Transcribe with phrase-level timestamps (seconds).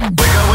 [0.00, 0.47] Wiggle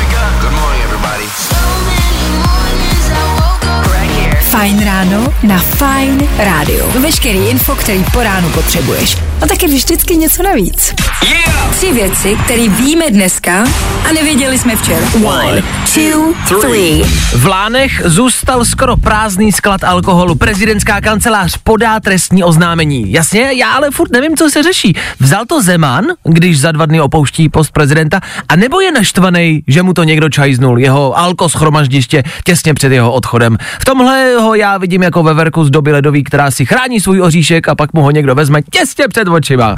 [4.63, 6.85] Fajn ráno na Fajn rádiu.
[6.99, 9.17] Veškerý info, který po ránu potřebuješ.
[9.41, 10.93] A taky vždycky něco navíc.
[11.27, 11.53] Yeah!
[11.71, 13.63] Tři věci, které víme dneska
[14.09, 15.07] a nevěděli jsme včera.
[15.23, 15.63] One,
[15.93, 17.03] two, three.
[17.35, 20.35] V Lánech zůstal skoro prázdný sklad alkoholu.
[20.35, 23.11] Prezidentská kancelář podá trestní oznámení.
[23.11, 24.95] Jasně, já ale furt nevím, co se řeší.
[25.19, 29.83] Vzal to Zeman, když za dva dny opouští post prezidenta, a nebo je naštvaný, že
[29.83, 33.57] mu to někdo čajznul, jeho alko schromaždiště těsně před jeho odchodem.
[33.79, 37.67] V tomhle ho já vidím jako veverku z doby ledový, která si chrání svůj oříšek
[37.67, 39.75] a pak mu ho někdo vezme těsně před očima.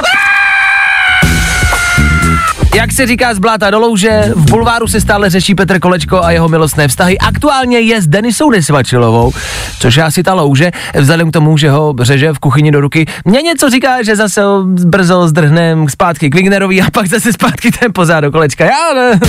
[2.76, 6.32] Jak se říká z bláta do louže, v bulváru se stále řeší Petr Kolečko a
[6.32, 7.18] jeho milostné vztahy.
[7.18, 9.32] Aktuálně je s Denisou Nesvačilovou,
[9.80, 13.06] což je asi ta louže, vzhledem k tomu, že ho řeže v kuchyni do ruky.
[13.26, 14.42] Mně něco říká, že zase
[14.86, 18.66] brzo zdrhnem zpátky k Wignerovi a pak zase zpátky ten pozad do Kolečka.
[18.66, 19.20] Já ne.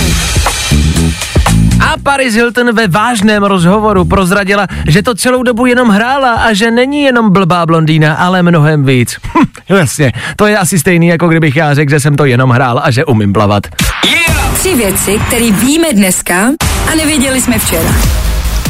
[1.87, 6.71] A Paris Hilton ve vážném rozhovoru prozradila, že to celou dobu jenom hrála a že
[6.71, 9.17] není jenom blbá blondýna, ale mnohem víc.
[9.69, 12.81] Hm, jasně, to je asi stejný, jako kdybych já řekl, že jsem to jenom hrál
[12.83, 13.63] a že umím plavat.
[14.05, 14.53] Yeah!
[14.59, 16.49] Tři věci, které víme dneska
[16.91, 17.95] a nevěděli jsme včera.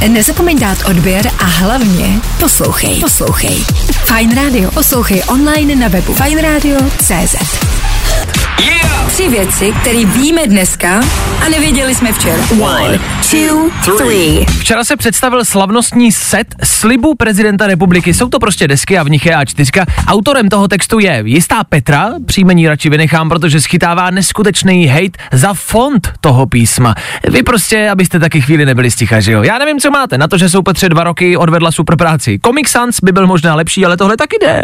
[0.08, 3.00] Nezapomeň dát odběr a hlavně poslouchej.
[3.00, 3.56] Poslouchej.
[3.92, 4.72] Fine Radio.
[4.72, 7.87] Poslouchej online na webu fajnradio.cz
[8.60, 9.08] Yeah!
[9.08, 11.04] Tři věci, které víme dneska
[11.46, 12.44] a nevěděli jsme včera.
[12.62, 13.00] One,
[13.32, 14.46] two, three.
[14.60, 18.14] Včera se představil slavnostní set slibů prezidenta republiky.
[18.14, 19.86] Jsou to prostě desky a v nich je A4.
[20.08, 26.12] Autorem toho textu je jistá Petra, příjmení radši vynechám, protože schytává neskutečný hate za font
[26.22, 26.96] toho písma.
[27.30, 29.44] Vy prostě, abyste taky chvíli nebyli sticha, že jo?
[29.44, 32.40] Já nevím, co máte, na to, že jsou Petře dva roky odvedla super práci.
[32.46, 34.64] Comic Sans by byl možná lepší, ale tohle taky jde.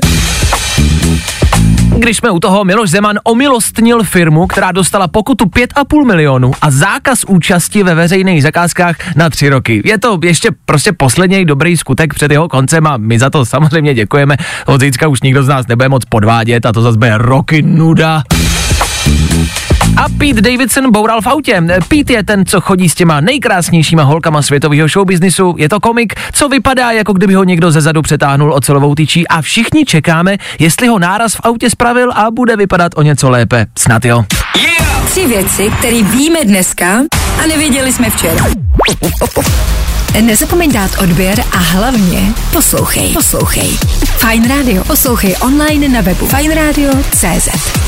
[1.97, 7.23] Když jsme u toho, Miloš Zeman omilostnil firmu, která dostala pokutu 5,5 milionů a zákaz
[7.27, 9.81] účasti ve veřejných zakázkách na tři roky.
[9.85, 13.93] Je to ještě prostě poslední dobrý skutek před jeho koncem a my za to samozřejmě
[13.93, 14.35] děkujeme.
[14.65, 18.23] Od už nikdo z nás nebude moc podvádět a to zase bude roky nuda.
[19.97, 21.63] A Pete Davidson boural v autě.
[21.87, 25.55] Pete je ten, co chodí s těma nejkrásnějšíma holkama světového showbiznisu.
[25.57, 29.85] Je to komik, co vypadá, jako kdyby ho někdo zezadu přetáhnul ocelovou tyčí a všichni
[29.85, 33.65] čekáme, jestli ho náraz v autě spravil a bude vypadat o něco lépe.
[33.77, 34.25] Snad jo.
[34.61, 35.05] Yeah!
[35.09, 37.01] Tři věci, které víme dneska
[37.43, 38.45] a nevěděli jsme včera.
[40.21, 43.13] Nezapomeň dát odběr a hlavně poslouchej.
[43.13, 43.77] Poslouchej.
[44.17, 44.83] Fine Radio.
[44.83, 47.82] Poslouchej online na webu fajnradio.cz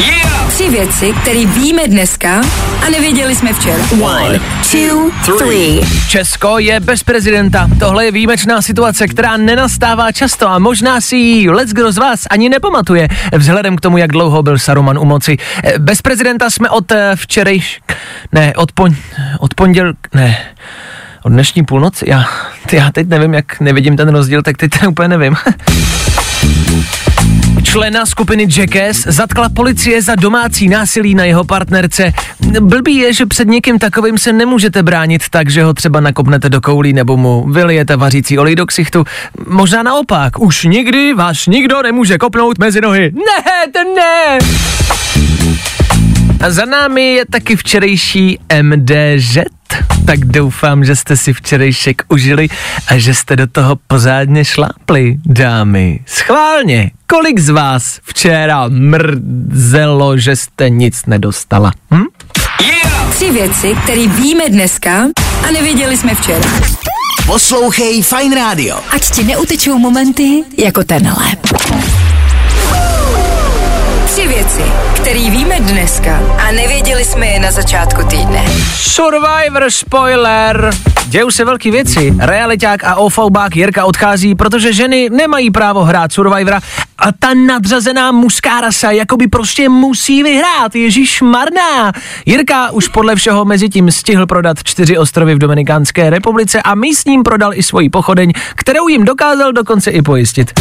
[0.00, 0.34] Yeah!
[0.54, 2.42] Tři věci, které víme dneska
[2.86, 3.84] a nevěděli jsme včera.
[4.02, 4.40] One,
[4.70, 5.80] two, three.
[6.08, 7.68] Česko je bez prezidenta.
[7.78, 12.20] Tohle je výjimečná situace, která nenastává často a možná si ji let's kdo z vás
[12.30, 15.36] ani nepamatuje, vzhledem k tomu, jak dlouho byl Saruman u moci.
[15.78, 17.80] Bez prezidenta jsme od eh, včerejš...
[18.32, 18.96] Ne, od, pon...
[19.38, 19.92] od ponděl...
[20.14, 20.38] Ne,
[21.22, 22.04] od dnešní půlnoci.
[22.08, 22.24] Já,
[22.72, 25.36] já teď nevím, jak nevidím ten rozdíl, tak teď to úplně nevím.
[27.62, 32.12] Člena skupiny Jackass zatkla policie za domácí násilí na jeho partnerce.
[32.60, 36.60] Blbý je, že před někým takovým se nemůžete bránit tak, že ho třeba nakopnete do
[36.60, 39.04] koulí nebo mu vylijete vařící olej do ksichtu.
[39.46, 43.12] Možná naopak, už nikdy vás nikdo nemůže kopnout mezi nohy.
[43.14, 44.38] Ne, to ne!
[46.40, 49.38] A za námi je taky včerejší MDŽ,
[50.06, 52.48] tak doufám, že jste si včerejšek užili
[52.88, 56.00] a že jste do toho pořádně šlápli, dámy.
[56.06, 61.72] Schválně, kolik z vás včera mrzelo, že jste nic nedostala?
[61.94, 62.04] Hm?
[62.60, 63.14] Yeah!
[63.14, 65.04] Tři věci, které víme dneska
[65.48, 66.48] a nevěděli jsme včera.
[67.26, 68.76] Poslouchej Fine Radio.
[68.90, 71.26] Ať ti neutečou momenty jako tenhle.
[74.56, 78.44] Věci, které víme dneska a nevěděli jsme je na začátku týdne.
[78.76, 80.70] Survivor spoiler!
[81.06, 82.14] Dějou se velké věci.
[82.18, 86.60] Realiták a ofoubák Jirka odchází, protože ženy nemají právo hrát Survivora
[86.98, 90.74] a ta nadřazená mužská rasa jakoby prostě musí vyhrát.
[90.74, 91.92] Ježíš marná.
[92.26, 97.22] Jirka už podle všeho mezi tím stihl prodat čtyři ostrovy v Dominikánské republice a místním
[97.22, 100.52] prodal i svoji pochodeň, kterou jim dokázal dokonce i pojistit.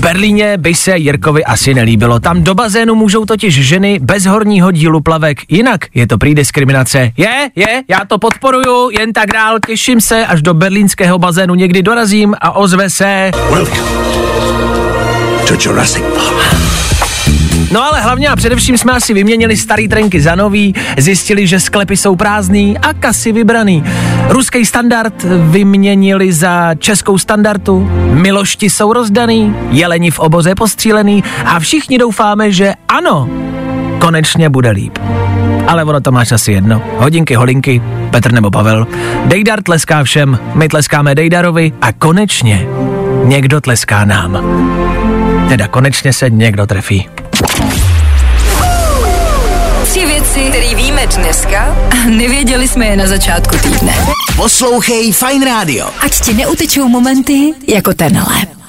[0.00, 2.20] V Berlíně by se Jirkovi asi nelíbilo.
[2.20, 5.38] Tam do bazénu můžou totiž ženy bez horního dílu plavek.
[5.48, 7.12] Jinak je to prý diskriminace.
[7.16, 11.82] Je, je, já to podporuju, jen tak dál, těším se, až do berlínského bazénu někdy
[11.82, 13.30] dorazím a ozve se...
[13.50, 13.80] Welcome
[15.48, 16.69] to Jurassic Park.
[17.70, 21.96] No ale hlavně a především jsme asi vyměnili starý trenky za nový, zjistili, že sklepy
[21.96, 23.84] jsou prázdný a kasy vybraný.
[24.28, 25.14] Ruský standard
[25.50, 32.74] vyměnili za českou standardu, milošti jsou rozdaný, jeleni v oboze postřílený a všichni doufáme, že
[32.88, 33.28] ano,
[33.98, 34.98] konečně bude líp.
[35.66, 36.82] Ale ono to máš asi jedno.
[36.96, 38.86] Hodinky, holinky, Petr nebo Pavel.
[39.24, 42.66] Dejdar tleská všem, my tleskáme Dejdarovi a konečně
[43.24, 44.38] někdo tleská nám.
[45.48, 47.19] Teda konečně se někdo trefí.
[51.16, 53.92] Dneska a nevěděli jsme je na začátku týdne.
[54.36, 55.90] Poslouchej Fine Radio.
[56.00, 58.59] Ať ti neutečou momenty jako tenhle.